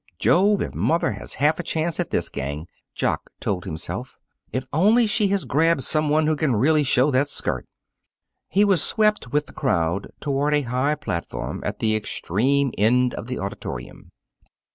[0.17, 2.65] "Jove, if mother has half a chance at this gang!"
[2.95, 4.17] Jock told himself.
[4.51, 7.67] "If only she has grabbed some one who can really show that skirt!"
[8.49, 13.27] He was swept with the crowd toward a high platform at the extreme end of
[13.27, 14.09] the auditorium.